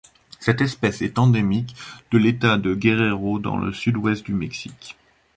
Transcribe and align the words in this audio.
Cette 0.39 0.61
espèce 0.61 1.03
est 1.03 1.19
endémique 1.19 1.75
de 2.09 2.17
l'État 2.17 2.57
de 2.57 2.73
Guerrero 2.73 3.37
dans 3.37 3.57
le 3.57 3.71
sud-ouest 3.71 4.25
du 4.25 4.33
Mexique. 4.33 4.97